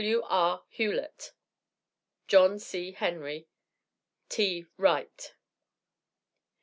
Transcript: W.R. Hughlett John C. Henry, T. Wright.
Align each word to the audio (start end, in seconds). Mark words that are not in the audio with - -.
W.R. 0.03 0.63
Hughlett 0.77 1.31
John 2.27 2.57
C. 2.57 2.93
Henry, 2.93 3.47
T. 4.29 4.65
Wright. 4.75 5.35